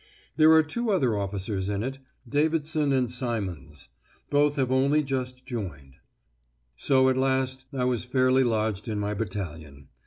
There 0.35 0.51
are 0.53 0.63
two 0.63 0.89
other 0.89 1.15
officers 1.15 1.69
in 1.69 1.83
it, 1.83 1.99
Davidson 2.27 2.91
and 2.91 3.07
Symons. 3.11 3.89
Both 4.31 4.55
have 4.55 4.71
only 4.71 5.03
just 5.03 5.45
joined." 5.45 5.97
So 6.75 7.07
at 7.07 7.17
last 7.17 7.65
I 7.71 7.83
was 7.83 8.03
fairly 8.03 8.43
lodged 8.43 8.87
in 8.87 8.97
my 8.97 9.13
battalion. 9.13 9.89